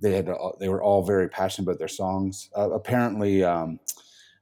they 0.00 0.14
had 0.14 0.28
they 0.58 0.68
were 0.68 0.82
all 0.82 1.04
very 1.04 1.28
passionate 1.28 1.68
about 1.68 1.78
their 1.78 1.88
songs. 1.88 2.50
Uh, 2.56 2.70
apparently. 2.70 3.44
Um, 3.44 3.78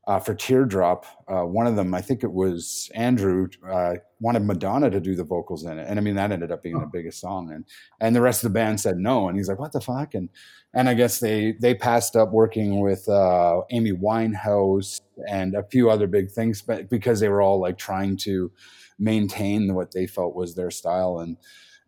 uh, 0.08 0.18
for 0.18 0.34
Teardrop, 0.34 1.04
uh, 1.28 1.42
one 1.42 1.66
of 1.66 1.76
them, 1.76 1.92
I 1.92 2.00
think 2.00 2.24
it 2.24 2.32
was 2.32 2.90
Andrew, 2.94 3.46
uh, 3.70 3.96
wanted 4.20 4.42
Madonna 4.42 4.88
to 4.88 5.00
do 5.00 5.14
the 5.14 5.22
vocals 5.22 5.64
in 5.64 5.78
it, 5.78 5.86
and 5.86 5.98
I 5.98 6.02
mean 6.02 6.14
that 6.14 6.32
ended 6.32 6.50
up 6.50 6.62
being 6.62 6.76
oh. 6.76 6.80
the 6.80 6.86
biggest 6.86 7.20
song, 7.20 7.52
and 7.52 7.66
and 8.00 8.16
the 8.16 8.22
rest 8.22 8.42
of 8.42 8.50
the 8.50 8.54
band 8.54 8.80
said 8.80 8.96
no, 8.96 9.28
and 9.28 9.36
he's 9.36 9.50
like, 9.50 9.58
what 9.58 9.72
the 9.72 9.82
fuck, 9.82 10.14
and 10.14 10.30
and 10.72 10.88
I 10.88 10.94
guess 10.94 11.20
they 11.20 11.52
they 11.60 11.74
passed 11.74 12.16
up 12.16 12.32
working 12.32 12.80
with 12.80 13.06
uh, 13.06 13.60
Amy 13.70 13.92
Winehouse 13.92 15.02
and 15.28 15.54
a 15.54 15.62
few 15.64 15.90
other 15.90 16.06
big 16.06 16.30
things, 16.30 16.62
but 16.62 16.88
because 16.88 17.20
they 17.20 17.28
were 17.28 17.42
all 17.42 17.60
like 17.60 17.76
trying 17.76 18.16
to 18.18 18.50
maintain 18.98 19.74
what 19.74 19.92
they 19.92 20.06
felt 20.06 20.34
was 20.34 20.54
their 20.54 20.70
style 20.70 21.18
and 21.18 21.36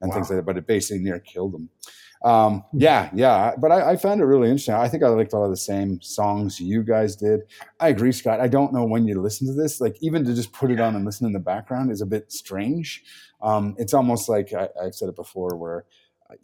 and 0.02 0.10
wow. 0.10 0.14
things 0.14 0.28
like 0.28 0.36
that, 0.36 0.46
but 0.46 0.58
it 0.58 0.66
basically 0.66 1.02
near 1.02 1.20
killed 1.20 1.54
them. 1.54 1.70
Um, 2.22 2.64
hmm. 2.70 2.80
yeah, 2.80 3.10
yeah. 3.14 3.52
But 3.56 3.72
I, 3.72 3.92
I, 3.92 3.96
found 3.96 4.20
it 4.20 4.24
really 4.24 4.48
interesting. 4.48 4.74
I 4.74 4.88
think 4.88 5.02
I 5.02 5.08
liked 5.08 5.32
a 5.32 5.38
lot 5.38 5.44
of 5.44 5.50
the 5.50 5.56
same 5.56 6.00
songs 6.02 6.60
you 6.60 6.82
guys 6.82 7.16
did. 7.16 7.40
I 7.80 7.88
agree, 7.88 8.12
Scott. 8.12 8.40
I 8.40 8.48
don't 8.48 8.74
know 8.74 8.84
when 8.84 9.06
you 9.06 9.20
listen 9.20 9.46
to 9.46 9.54
this. 9.54 9.80
Like 9.80 9.96
even 10.02 10.24
to 10.26 10.34
just 10.34 10.52
put 10.52 10.70
it 10.70 10.80
on 10.80 10.96
and 10.96 11.04
listen 11.04 11.26
in 11.26 11.32
the 11.32 11.38
background 11.38 11.90
is 11.90 12.02
a 12.02 12.06
bit 12.06 12.30
strange. 12.30 13.02
Um, 13.40 13.74
it's 13.78 13.94
almost 13.94 14.28
like 14.28 14.52
I, 14.52 14.68
have 14.82 14.94
said 14.94 15.08
it 15.08 15.16
before, 15.16 15.56
where 15.56 15.86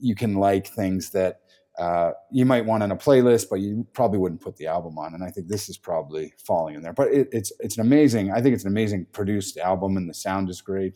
you 0.00 0.14
can 0.14 0.34
like 0.34 0.66
things 0.66 1.10
that 1.10 1.40
uh, 1.78 2.12
you 2.30 2.46
might 2.46 2.64
want 2.64 2.82
on 2.82 2.90
a 2.90 2.96
playlist, 2.96 3.48
but 3.50 3.60
you 3.60 3.86
probably 3.92 4.18
wouldn't 4.18 4.40
put 4.40 4.56
the 4.56 4.66
album 4.66 4.96
on. 4.96 5.12
And 5.12 5.22
I 5.22 5.30
think 5.30 5.48
this 5.48 5.68
is 5.68 5.76
probably 5.76 6.32
falling 6.38 6.74
in 6.74 6.82
there. 6.82 6.94
But 6.94 7.12
it, 7.12 7.28
it's 7.32 7.52
it's 7.60 7.76
an 7.76 7.82
amazing. 7.82 8.32
I 8.32 8.40
think 8.40 8.54
it's 8.54 8.64
an 8.64 8.70
amazing 8.70 9.06
produced 9.12 9.58
album, 9.58 9.96
and 9.96 10.08
the 10.08 10.14
sound 10.14 10.48
is 10.48 10.62
great. 10.62 10.94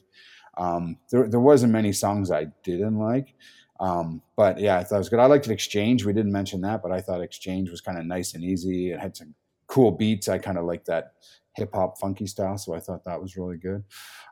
Um, 0.56 0.96
there 1.10 1.28
there 1.28 1.40
wasn't 1.40 1.72
many 1.72 1.92
songs 1.92 2.30
I 2.30 2.46
didn't 2.62 2.98
like. 2.98 3.34
Um, 3.80 4.20
but 4.36 4.60
yeah, 4.60 4.78
I 4.78 4.84
thought 4.84 4.96
it 4.96 4.98
was 4.98 5.08
good. 5.08 5.18
I 5.18 5.26
liked 5.26 5.48
Exchange. 5.48 6.04
We 6.04 6.12
didn't 6.12 6.32
mention 6.32 6.60
that, 6.60 6.82
but 6.82 6.92
I 6.92 7.00
thought 7.00 7.22
Exchange 7.22 7.70
was 7.70 7.80
kind 7.80 7.98
of 7.98 8.04
nice 8.04 8.34
and 8.34 8.44
easy. 8.44 8.92
It 8.92 9.00
had 9.00 9.16
some 9.16 9.34
cool 9.66 9.90
beats. 9.90 10.28
I 10.28 10.38
kind 10.38 10.58
of 10.58 10.66
like 10.66 10.84
that 10.84 11.14
hip 11.56 11.70
hop 11.74 11.98
funky 11.98 12.26
style, 12.26 12.58
so 12.58 12.74
I 12.74 12.80
thought 12.80 13.04
that 13.04 13.20
was 13.20 13.36
really 13.36 13.56
good. 13.56 13.82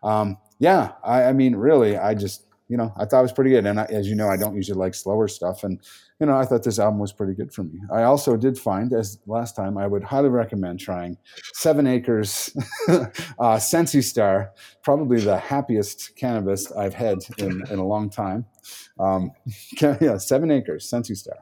Um, 0.02 0.36
yeah, 0.58 0.92
I, 1.02 1.24
I 1.24 1.32
mean, 1.32 1.56
really, 1.56 1.96
I 1.96 2.14
just 2.14 2.47
you 2.68 2.76
know, 2.76 2.92
I 2.96 3.06
thought 3.06 3.20
it 3.20 3.22
was 3.22 3.32
pretty 3.32 3.50
good. 3.50 3.64
And 3.64 3.80
I, 3.80 3.84
as 3.84 4.08
you 4.08 4.14
know, 4.14 4.28
I 4.28 4.36
don't 4.36 4.54
usually 4.54 4.78
like 4.78 4.94
slower 4.94 5.26
stuff. 5.26 5.64
And, 5.64 5.80
you 6.20 6.26
know, 6.26 6.36
I 6.36 6.44
thought 6.44 6.62
this 6.62 6.78
album 6.78 7.00
was 7.00 7.12
pretty 7.12 7.32
good 7.32 7.52
for 7.52 7.64
me. 7.64 7.80
I 7.90 8.02
also 8.02 8.36
did 8.36 8.58
find, 8.58 8.92
as 8.92 9.18
last 9.26 9.56
time, 9.56 9.78
I 9.78 9.86
would 9.86 10.04
highly 10.04 10.28
recommend 10.28 10.78
trying 10.78 11.16
Seven 11.54 11.86
Acres 11.86 12.54
uh, 13.38 13.58
Sensi 13.58 14.02
Star, 14.02 14.52
probably 14.82 15.20
the 15.20 15.38
happiest 15.38 16.14
cannabis 16.16 16.70
I've 16.72 16.94
had 16.94 17.18
in, 17.38 17.62
in 17.70 17.78
a 17.78 17.86
long 17.86 18.10
time. 18.10 18.44
Um, 19.00 19.32
yeah, 19.80 20.18
Seven 20.18 20.50
Acres 20.50 20.88
Sensi 20.88 21.14
Star. 21.14 21.38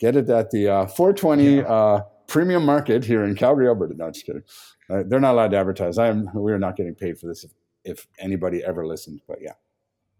Get 0.00 0.16
it 0.16 0.28
at 0.28 0.50
the 0.50 0.68
uh, 0.68 0.86
420 0.86 1.62
uh, 1.62 2.00
premium 2.26 2.64
market 2.64 3.04
here 3.04 3.24
in 3.24 3.36
Calgary, 3.36 3.68
Alberta. 3.68 3.94
No, 3.94 4.10
just 4.10 4.26
kidding. 4.26 4.42
Uh, 4.90 5.04
they're 5.06 5.20
not 5.20 5.34
allowed 5.34 5.52
to 5.52 5.56
advertise. 5.56 5.98
I 5.98 6.08
am. 6.08 6.28
We 6.34 6.52
are 6.52 6.58
not 6.58 6.76
getting 6.76 6.96
paid 6.96 7.18
for 7.18 7.28
this 7.28 7.44
if, 7.44 7.52
if 7.84 8.06
anybody 8.18 8.62
ever 8.64 8.84
listened. 8.84 9.20
But 9.28 9.38
yeah. 9.40 9.52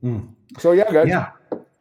Mm. 0.04 0.34
So 0.58 0.72
yeah, 0.72 0.90
guys. 0.92 1.08
Yeah. 1.08 1.30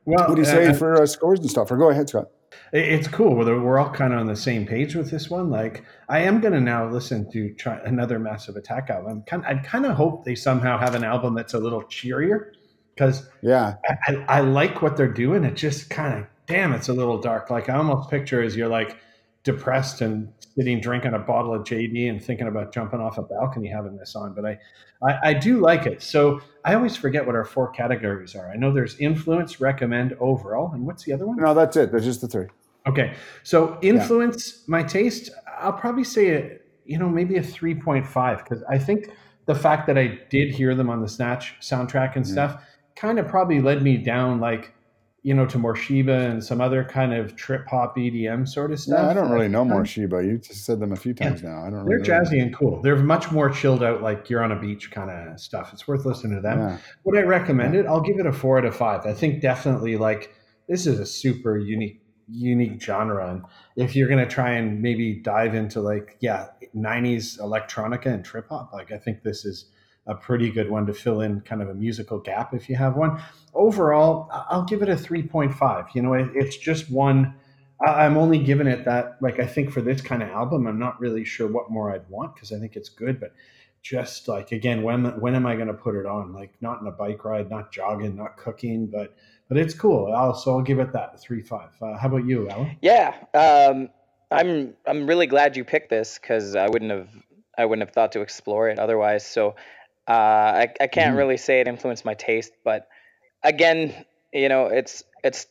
Well, 0.05 0.27
what 0.27 0.35
do 0.35 0.41
you 0.41 0.45
say 0.45 0.67
uh, 0.67 0.73
for 0.73 1.01
uh, 1.01 1.05
scores 1.05 1.39
and 1.39 1.49
stuff? 1.49 1.71
Or 1.71 1.77
go 1.77 1.89
ahead, 1.89 2.09
Scott. 2.09 2.29
It's 2.71 3.07
cool. 3.07 3.35
We're, 3.35 3.59
we're 3.59 3.77
all 3.79 3.89
kind 3.89 4.13
of 4.13 4.19
on 4.19 4.27
the 4.27 4.35
same 4.35 4.65
page 4.65 4.95
with 4.95 5.11
this 5.11 5.29
one. 5.29 5.49
Like, 5.49 5.85
I 6.09 6.19
am 6.19 6.39
going 6.39 6.53
to 6.53 6.59
now 6.59 6.87
listen 6.89 7.31
to 7.31 7.53
try 7.53 7.79
another 7.85 8.19
Massive 8.19 8.55
Attack 8.55 8.89
album. 8.89 9.23
I 9.31 9.55
kind 9.55 9.85
of 9.85 9.95
hope 9.95 10.25
they 10.25 10.35
somehow 10.35 10.77
have 10.77 10.95
an 10.95 11.03
album 11.03 11.35
that's 11.35 11.53
a 11.53 11.59
little 11.59 11.83
cheerier 11.83 12.53
because 12.95 13.27
yeah, 13.41 13.75
I, 14.07 14.25
I, 14.27 14.39
like 14.41 14.81
what 14.81 14.97
they're 14.97 15.11
doing. 15.11 15.43
It 15.43 15.55
just 15.55 15.89
kind 15.89 16.19
of 16.19 16.25
damn, 16.47 16.73
it's 16.73 16.89
a 16.89 16.93
little 16.93 17.19
dark. 17.19 17.49
Like 17.49 17.69
I 17.69 17.75
almost 17.75 18.09
picture 18.09 18.41
as 18.41 18.55
you're 18.55 18.67
like 18.67 18.97
depressed 19.43 20.01
and 20.01 20.31
sitting 20.55 20.79
drinking 20.79 21.13
a 21.13 21.19
bottle 21.19 21.53
of 21.53 21.63
JD 21.63 22.09
and 22.09 22.23
thinking 22.23 22.47
about 22.47 22.73
jumping 22.73 22.99
off 22.99 23.17
a 23.17 23.23
balcony 23.23 23.67
having 23.67 23.97
this 23.97 24.15
on. 24.15 24.33
But 24.33 24.45
I, 24.45 24.59
I, 25.05 25.29
I 25.29 25.33
do 25.33 25.59
like 25.59 25.85
it. 25.85 26.01
So 26.01 26.41
I 26.63 26.75
always 26.75 26.95
forget 26.95 27.25
what 27.25 27.35
our 27.35 27.43
four 27.43 27.71
categories 27.71 28.35
are. 28.35 28.49
I 28.51 28.55
know 28.55 28.71
there's 28.71 28.97
influence, 28.99 29.59
recommend, 29.59 30.15
overall, 30.19 30.71
and 30.73 30.85
what's 30.85 31.03
the 31.03 31.13
other 31.13 31.25
one? 31.25 31.37
No, 31.37 31.53
that's 31.53 31.75
it. 31.75 31.91
There's 31.91 32.05
just 32.05 32.21
the 32.21 32.27
three. 32.27 32.47
Okay, 32.85 33.15
so 33.43 33.77
influence 33.81 34.59
yeah. 34.59 34.63
my 34.67 34.83
taste. 34.83 35.29
I'll 35.59 35.73
probably 35.73 36.03
say 36.03 36.29
a, 36.29 36.57
you 36.85 36.97
know 36.97 37.07
maybe 37.07 37.37
a 37.37 37.43
three 37.43 37.75
point 37.75 38.05
five 38.05 38.43
because 38.43 38.61
I 38.69 38.77
think 38.77 39.09
the 39.45 39.55
fact 39.55 39.87
that 39.87 39.97
I 39.97 40.19
did 40.29 40.53
hear 40.53 40.75
them 40.75 40.89
on 40.89 41.01
the 41.01 41.07
Snatch 41.07 41.55
soundtrack 41.61 42.15
and 42.15 42.25
mm-hmm. 42.25 42.33
stuff 42.33 42.61
kind 42.95 43.19
of 43.19 43.27
probably 43.27 43.61
led 43.61 43.81
me 43.81 43.97
down 43.97 44.39
like 44.39 44.73
you 45.23 45.33
know, 45.33 45.45
to 45.45 45.57
Morcheeba 45.57 46.29
and 46.29 46.43
some 46.43 46.59
other 46.59 46.83
kind 46.83 47.13
of 47.13 47.35
trip 47.37 47.65
hop 47.67 47.95
EDM 47.95 48.47
sort 48.47 48.73
of 48.73 48.79
stuff. 48.79 48.99
Yeah, 48.99 49.09
I 49.09 49.13
don't 49.13 49.31
really 49.31 49.47
know 49.47 49.61
um, 49.61 49.69
Morcheeba. 49.69 50.25
You 50.25 50.37
just 50.37 50.65
said 50.65 50.81
them 50.81 50.91
a 50.91 50.97
few 50.97 51.13
times 51.13 51.41
yeah. 51.41 51.49
now. 51.49 51.61
I 51.61 51.69
don't. 51.69 51.85
Know. 51.85 51.85
They're 51.85 51.99
really 51.99 52.09
jazzy 52.09 52.41
and 52.41 52.53
cool. 52.53 52.81
They're 52.81 52.97
much 52.97 53.31
more 53.31 53.49
chilled 53.49 53.83
out, 53.83 54.01
like 54.01 54.29
you're 54.29 54.43
on 54.43 54.51
a 54.51 54.59
beach 54.59 54.91
kind 54.91 55.09
of 55.09 55.39
stuff. 55.39 55.71
It's 55.71 55.87
worth 55.87 56.05
listening 56.05 56.35
to 56.35 56.41
them. 56.41 56.59
Yeah. 56.59 56.77
Would 57.05 57.17
I 57.17 57.21
recommend 57.21 57.73
it? 57.73 57.85
I'll 57.85 58.01
give 58.01 58.19
it 58.19 58.25
a 58.25 58.33
four 58.33 58.57
out 58.57 58.65
of 58.65 58.75
five. 58.75 59.05
I 59.05 59.13
think 59.13 59.41
definitely 59.41 59.95
like 59.95 60.33
this 60.67 60.85
is 60.85 60.99
a 60.99 61.05
super 61.05 61.57
unique 61.57 62.01
unique 62.29 62.81
genre 62.81 63.29
and 63.29 63.43
if 63.75 63.97
you're 63.97 64.07
going 64.07 64.19
to 64.19 64.33
try 64.33 64.51
and 64.51 64.81
maybe 64.81 65.13
dive 65.13 65.53
into 65.53 65.81
like 65.81 66.15
yeah 66.21 66.47
90s 66.73 67.37
electronica 67.39 68.05
and 68.05 68.23
trip 68.23 68.47
hop 68.47 68.71
like 68.71 68.93
i 68.93 68.97
think 68.97 69.23
this 69.23 69.43
is 69.43 69.65
a 70.05 70.15
pretty 70.15 70.49
good 70.49 70.69
one 70.69 70.85
to 70.85 70.93
fill 70.93 71.21
in 71.21 71.41
kind 71.41 71.61
of 71.61 71.69
a 71.69 71.73
musical 71.73 72.19
gap 72.19 72.53
if 72.53 72.69
you 72.69 72.75
have 72.75 72.95
one. 72.95 73.21
Overall, 73.53 74.27
I'll 74.31 74.65
give 74.65 74.81
it 74.81 74.89
a 74.89 74.95
3.5. 74.95 75.95
You 75.95 76.01
know, 76.01 76.13
it's 76.13 76.57
just 76.57 76.91
one. 76.91 77.35
I'm 77.85 78.17
only 78.17 78.37
giving 78.37 78.67
it 78.67 78.85
that, 78.85 79.17
like, 79.21 79.39
I 79.39 79.45
think 79.45 79.71
for 79.71 79.81
this 79.81 80.01
kind 80.01 80.23
of 80.23 80.29
album, 80.29 80.67
I'm 80.67 80.79
not 80.79 80.99
really 80.99 81.25
sure 81.25 81.47
what 81.47 81.69
more 81.69 81.91
I'd 81.91 82.07
want 82.09 82.35
because 82.35 82.51
I 82.51 82.59
think 82.59 82.75
it's 82.75 82.89
good, 82.89 83.19
but 83.19 83.33
just 83.83 84.29
like 84.29 84.53
again 84.53 84.81
when 84.81 85.03
when 85.19 85.35
am 85.35 85.45
i 85.45 85.55
going 85.55 85.67
to 85.67 85.73
put 85.73 85.93
it 85.93 86.05
on 86.05 86.33
like 86.33 86.53
not 86.61 86.81
in 86.81 86.87
a 86.87 86.91
bike 86.91 87.23
ride 87.25 87.49
not 87.49 87.71
jogging 87.71 88.15
not 88.15 88.37
cooking 88.37 88.87
but 88.87 89.13
but 89.49 89.57
it's 89.57 89.73
cool 89.73 90.11
I'll, 90.13 90.33
so 90.33 90.51
i'll 90.51 90.61
give 90.61 90.79
it 90.79 90.93
that 90.93 91.19
three 91.19 91.41
five 91.41 91.69
uh, 91.81 91.97
how 91.97 92.07
about 92.07 92.25
you 92.25 92.49
alan 92.49 92.77
yeah 92.81 93.13
um, 93.33 93.89
i'm 94.31 94.73
i'm 94.87 95.05
really 95.05 95.27
glad 95.27 95.57
you 95.57 95.65
picked 95.65 95.89
this 95.89 96.17
because 96.17 96.55
i 96.55 96.67
wouldn't 96.67 96.91
have 96.91 97.09
i 97.57 97.65
wouldn't 97.65 97.85
have 97.85 97.93
thought 97.93 98.13
to 98.13 98.21
explore 98.21 98.69
it 98.69 98.79
otherwise 98.79 99.25
so 99.25 99.53
uh, 100.07 100.11
I, 100.11 100.73
I 100.81 100.87
can't 100.87 101.15
mm. 101.15 101.17
really 101.17 101.37
say 101.37 101.61
it 101.61 101.67
influenced 101.67 102.05
my 102.05 102.13
taste, 102.13 102.51
but 102.63 102.87
again, 103.43 103.93
you 104.33 104.49
know, 104.49 104.67
it's 104.67 105.03
it's 105.23 105.47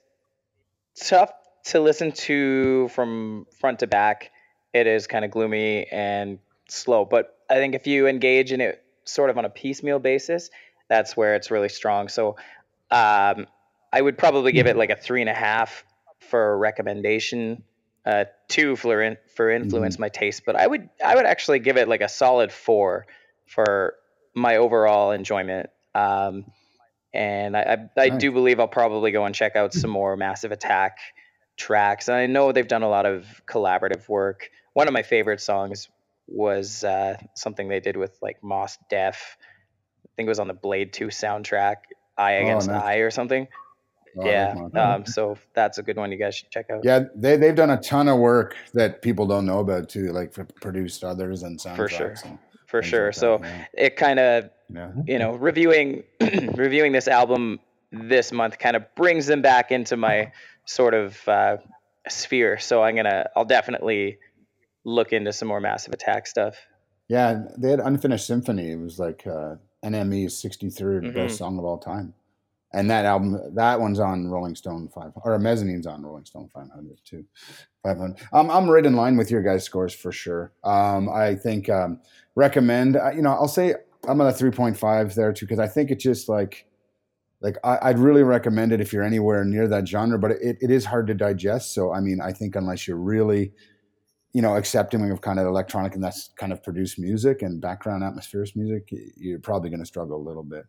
tough 0.94 1.32
to 1.64 1.80
listen 1.80 2.12
to 2.12 2.88
from 2.88 3.46
front 3.60 3.80
to 3.80 3.86
back. 3.86 4.30
It 4.72 4.86
is 4.86 5.06
kind 5.06 5.24
of 5.24 5.30
gloomy 5.30 5.86
and 5.90 6.38
slow, 6.68 7.04
but 7.04 7.36
I 7.48 7.54
think 7.54 7.74
if 7.74 7.86
you 7.86 8.06
engage 8.06 8.52
in 8.52 8.60
it 8.60 8.82
sort 9.04 9.30
of 9.30 9.38
on 9.38 9.44
a 9.44 9.50
piecemeal 9.50 9.98
basis, 9.98 10.50
that's 10.88 11.16
where 11.16 11.34
it's 11.34 11.50
really 11.50 11.68
strong. 11.68 12.08
So 12.08 12.36
um, 12.90 13.46
I 13.92 14.00
would 14.00 14.18
probably 14.18 14.52
give 14.52 14.66
it 14.66 14.70
mm-hmm. 14.70 14.78
like 14.78 14.90
a 14.90 14.96
three 14.96 15.20
and 15.20 15.30
a 15.30 15.34
half 15.34 15.84
for 16.20 16.56
recommendation, 16.58 17.62
uh, 18.04 18.24
two 18.48 18.76
for 18.76 19.02
in, 19.02 19.16
for 19.34 19.50
influence 19.50 19.94
mm-hmm. 19.94 20.02
my 20.02 20.08
taste, 20.08 20.42
but 20.44 20.56
I 20.56 20.66
would 20.66 20.88
I 21.04 21.14
would 21.14 21.26
actually 21.26 21.58
give 21.58 21.76
it 21.76 21.88
like 21.88 22.00
a 22.00 22.08
solid 22.08 22.52
four 22.52 23.06
for 23.46 23.94
my 24.34 24.56
overall 24.56 25.12
enjoyment. 25.12 25.70
Um, 25.94 26.46
and 27.14 27.56
I, 27.56 27.60
I, 27.96 28.02
I 28.02 28.08
nice. 28.08 28.20
do 28.20 28.32
believe 28.32 28.58
I'll 28.60 28.68
probably 28.68 29.10
go 29.10 29.24
and 29.24 29.34
check 29.34 29.56
out 29.56 29.72
some 29.72 29.90
more 29.98 30.16
Massive 30.16 30.52
Attack 30.52 30.98
tracks. 31.56 32.08
And 32.08 32.16
I 32.16 32.26
know 32.26 32.52
they've 32.52 32.66
done 32.66 32.82
a 32.82 32.88
lot 32.88 33.06
of 33.06 33.26
collaborative 33.46 34.08
work. 34.08 34.50
One 34.72 34.88
of 34.88 34.94
my 34.94 35.02
favorite 35.02 35.40
songs 35.40 35.88
was 36.26 36.82
uh, 36.84 37.16
something 37.34 37.68
they 37.68 37.80
did 37.80 37.96
with 37.96 38.16
like 38.22 38.42
Mos 38.42 38.78
Def. 38.88 39.36
I 40.06 40.08
think 40.16 40.26
it 40.26 40.30
was 40.30 40.40
on 40.40 40.48
the 40.48 40.54
Blade 40.54 40.92
2 40.92 41.06
soundtrack, 41.06 41.76
I 42.16 42.36
oh, 42.36 42.42
Against 42.42 42.68
nice. 42.68 42.82
I 42.82 42.94
or 42.96 43.10
something. 43.10 43.48
Oh, 44.18 44.26
yeah. 44.26 44.54
Um, 44.74 45.06
so 45.06 45.38
that's 45.54 45.78
a 45.78 45.82
good 45.82 45.96
one 45.96 46.12
you 46.12 46.18
guys 46.18 46.34
should 46.34 46.50
check 46.50 46.68
out. 46.70 46.80
Yeah, 46.84 47.04
they, 47.14 47.38
they've 47.38 47.54
done 47.54 47.70
a 47.70 47.80
ton 47.80 48.08
of 48.08 48.18
work 48.18 48.56
that 48.74 49.00
people 49.00 49.26
don't 49.26 49.46
know 49.46 49.60
about 49.60 49.88
too, 49.88 50.12
like 50.12 50.34
produced 50.60 51.02
others 51.02 51.42
and 51.42 51.58
soundtracks. 51.58 51.76
For 51.76 51.88
sure 51.88 52.38
for 52.72 52.82
sure. 52.82 53.06
Like 53.06 53.14
so 53.14 53.40
yeah. 53.40 53.66
it 53.74 53.96
kind 53.96 54.18
of, 54.18 54.50
yeah. 54.72 54.90
you 55.06 55.18
know, 55.18 55.34
reviewing 55.34 56.02
reviewing 56.54 56.90
this 56.90 57.06
album 57.06 57.60
this 57.92 58.32
month 58.32 58.58
kind 58.58 58.74
of 58.74 58.82
brings 58.96 59.26
them 59.26 59.42
back 59.42 59.70
into 59.70 59.96
my 59.96 60.32
sort 60.64 60.94
of 60.94 61.28
uh, 61.28 61.58
sphere. 62.08 62.58
So 62.58 62.82
I'm 62.82 62.96
gonna, 62.96 63.26
I'll 63.36 63.44
definitely 63.44 64.18
look 64.84 65.12
into 65.12 65.32
some 65.32 65.48
more 65.48 65.60
Massive 65.60 65.92
Attack 65.92 66.26
stuff. 66.26 66.56
Yeah, 67.08 67.42
they 67.58 67.70
had 67.70 67.80
Unfinished 67.80 68.26
Symphony. 68.26 68.72
It 68.72 68.80
was 68.80 68.98
like 68.98 69.26
uh, 69.26 69.56
NME's 69.84 70.42
63rd 70.42 70.80
mm-hmm. 70.80 71.14
best 71.14 71.36
song 71.36 71.58
of 71.58 71.64
all 71.66 71.78
time. 71.78 72.14
And 72.74 72.90
that 72.90 73.04
album, 73.04 73.38
that 73.54 73.80
one's 73.80 74.00
on 74.00 74.28
Rolling 74.28 74.54
Stone 74.54 74.88
500, 74.94 75.12
or 75.24 75.38
Mezzanine's 75.38 75.86
on 75.86 76.02
Rolling 76.02 76.24
Stone 76.24 76.48
500 76.54 76.98
too. 77.04 77.24
500. 77.82 78.16
Um, 78.32 78.50
I'm 78.50 78.68
right 78.68 78.86
in 78.86 78.96
line 78.96 79.16
with 79.16 79.30
your 79.30 79.42
guys' 79.42 79.64
scores 79.64 79.94
for 79.94 80.12
sure. 80.12 80.52
Um, 80.64 81.08
I 81.08 81.34
think 81.34 81.68
um, 81.68 82.00
recommend. 82.34 82.98
You 83.14 83.22
know, 83.22 83.30
I'll 83.30 83.48
say 83.48 83.74
I'm 84.08 84.20
at 84.20 84.40
a 84.40 84.44
3.5 84.44 85.14
there 85.14 85.32
too 85.32 85.46
because 85.46 85.58
I 85.58 85.68
think 85.68 85.90
it's 85.90 86.02
just 86.02 86.28
like 86.28 86.66
like 87.42 87.56
I, 87.64 87.90
would 87.90 87.98
really 87.98 88.22
recommend 88.22 88.72
it 88.72 88.80
if 88.80 88.92
you're 88.92 89.02
anywhere 89.02 89.44
near 89.44 89.66
that 89.66 89.88
genre, 89.88 90.16
but 90.16 90.30
it, 90.30 90.58
it 90.60 90.70
is 90.70 90.84
hard 90.84 91.08
to 91.08 91.14
digest. 91.14 91.74
So 91.74 91.92
I 91.92 92.00
mean, 92.00 92.20
I 92.20 92.32
think 92.32 92.54
unless 92.54 92.86
you're 92.86 92.96
really 92.96 93.52
you 94.32 94.40
know 94.40 94.56
accepting 94.56 95.10
of 95.10 95.20
kind 95.20 95.38
of 95.38 95.46
electronic 95.46 95.94
and 95.94 96.02
that's 96.02 96.30
kind 96.36 96.52
of 96.52 96.62
produced 96.62 96.98
music 96.98 97.42
and 97.42 97.60
background 97.60 98.04
atmospheric 98.04 98.54
music, 98.56 98.88
you're 99.16 99.40
probably 99.40 99.70
going 99.70 99.80
to 99.80 99.86
struggle 99.86 100.16
a 100.16 100.26
little 100.26 100.44
bit. 100.44 100.64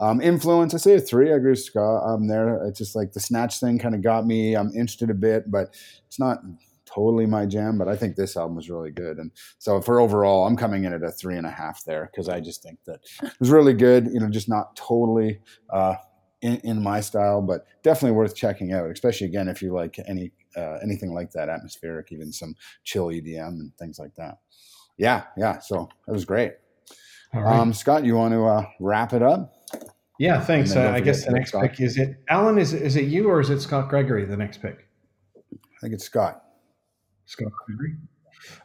Um, 0.00 0.20
influence, 0.20 0.74
I 0.74 0.78
say 0.78 0.94
a 0.94 1.00
three. 1.00 1.32
I 1.32 1.36
agree 1.36 1.50
with 1.52 1.62
Scott. 1.62 2.02
I'm 2.04 2.26
there. 2.26 2.64
It's 2.66 2.78
just 2.78 2.96
like 2.96 3.12
the 3.12 3.20
snatch 3.20 3.60
thing 3.60 3.78
kind 3.78 3.94
of 3.94 4.02
got 4.02 4.26
me. 4.26 4.54
I'm 4.54 4.68
interested 4.68 5.10
a 5.10 5.14
bit, 5.14 5.50
but 5.50 5.76
it's 6.06 6.18
not 6.18 6.40
totally 6.84 7.26
my 7.26 7.46
jam, 7.46 7.78
but 7.78 7.88
I 7.88 7.96
think 7.96 8.16
this 8.16 8.36
album 8.36 8.56
was 8.56 8.70
really 8.70 8.90
good. 8.90 9.18
And 9.18 9.30
so 9.58 9.80
for 9.80 10.00
overall, 10.00 10.46
I'm 10.46 10.56
coming 10.56 10.84
in 10.84 10.92
at 10.92 11.02
a 11.02 11.10
three 11.10 11.36
and 11.36 11.46
a 11.46 11.50
half 11.50 11.84
there 11.84 12.10
because 12.10 12.28
I 12.28 12.40
just 12.40 12.62
think 12.62 12.78
that 12.86 13.00
it 13.22 13.32
was 13.40 13.50
really 13.50 13.74
good. 13.74 14.08
You 14.12 14.20
know, 14.20 14.28
just 14.28 14.48
not 14.48 14.76
totally 14.76 15.40
uh, 15.70 15.94
in, 16.42 16.56
in, 16.58 16.82
my 16.82 17.00
style, 17.00 17.42
but 17.42 17.66
definitely 17.82 18.16
worth 18.16 18.34
checking 18.36 18.72
out. 18.72 18.90
Especially 18.90 19.26
again 19.26 19.48
if 19.48 19.62
you 19.62 19.72
like 19.72 19.98
any 20.06 20.32
uh, 20.56 20.78
anything 20.82 21.12
like 21.12 21.30
that, 21.32 21.48
atmospheric, 21.48 22.12
even 22.12 22.32
some 22.32 22.54
chill 22.84 23.06
EDM 23.06 23.48
and 23.48 23.76
things 23.76 23.98
like 23.98 24.14
that. 24.16 24.38
Yeah, 24.96 25.24
yeah. 25.36 25.58
So 25.58 25.88
it 26.06 26.12
was 26.12 26.24
great 26.24 26.52
right. 27.42 27.58
Um, 27.58 27.72
Scott, 27.72 28.04
you 28.04 28.16
want 28.16 28.32
to 28.32 28.44
uh, 28.44 28.66
wrap 28.80 29.12
it 29.12 29.22
up? 29.22 29.54
Yeah, 30.18 30.40
thanks. 30.40 30.76
Uh, 30.76 30.90
I 30.90 31.00
guess 31.00 31.24
the 31.24 31.32
next 31.32 31.50
Scott. 31.50 31.62
pick 31.62 31.80
is 31.80 31.98
it 31.98 32.16
Alan? 32.28 32.58
Is 32.58 32.72
is 32.72 32.96
it 32.96 33.06
you 33.06 33.28
or 33.28 33.40
is 33.40 33.50
it 33.50 33.60
Scott 33.60 33.88
Gregory? 33.88 34.24
The 34.24 34.36
next 34.36 34.62
pick. 34.62 34.86
I 35.52 35.80
think 35.80 35.94
it's 35.94 36.04
Scott. 36.04 36.44
Scott 37.26 37.52
Gregory. 37.66 37.96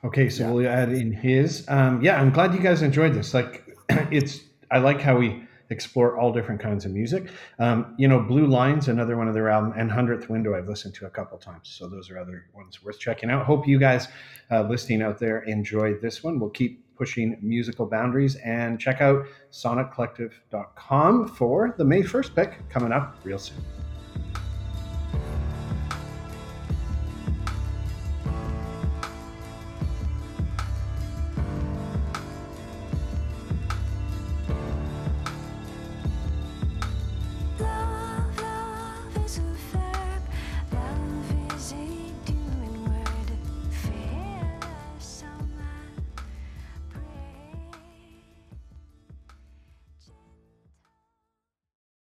Okay, 0.03 0.29
so 0.29 0.43
yeah. 0.43 0.51
we'll 0.51 0.67
add 0.67 0.89
in 0.91 1.11
his. 1.11 1.65
Um, 1.67 2.01
yeah, 2.01 2.21
I'm 2.21 2.31
glad 2.31 2.53
you 2.53 2.59
guys 2.59 2.81
enjoyed 2.81 3.13
this. 3.13 3.33
Like, 3.33 3.63
it's 4.11 4.41
I 4.69 4.77
like 4.77 5.01
how 5.01 5.17
we 5.17 5.43
explore 5.71 6.17
all 6.17 6.31
different 6.31 6.59
kinds 6.59 6.85
of 6.85 6.91
music. 6.91 7.29
Um, 7.59 7.95
you 7.97 8.07
know, 8.07 8.19
Blue 8.19 8.47
Lines, 8.47 8.87
another 8.87 9.17
one 9.17 9.27
of 9.27 9.33
their 9.33 9.49
album, 9.49 9.73
and 9.77 9.91
Hundredth 9.91 10.29
Window, 10.29 10.55
I've 10.55 10.67
listened 10.67 10.95
to 10.95 11.05
a 11.05 11.09
couple 11.09 11.37
times. 11.37 11.69
So 11.69 11.87
those 11.87 12.09
are 12.09 12.17
other 12.17 12.45
ones 12.53 12.83
worth 12.83 12.99
checking 12.99 13.29
out. 13.29 13.45
Hope 13.45 13.67
you 13.67 13.79
guys 13.79 14.07
uh, 14.51 14.63
listening 14.63 15.01
out 15.01 15.19
there 15.19 15.39
enjoyed 15.43 16.01
this 16.01 16.23
one. 16.23 16.39
We'll 16.39 16.49
keep 16.49 16.83
pushing 16.99 17.37
musical 17.41 17.87
boundaries. 17.87 18.35
And 18.35 18.79
check 18.79 19.01
out 19.01 19.25
soniccollective.com 19.51 21.27
for 21.29 21.73
the 21.77 21.85
May 21.85 22.03
1st 22.03 22.35
pick 22.35 22.69
coming 22.69 22.91
up 22.91 23.15
real 23.23 23.39
soon. 23.39 23.57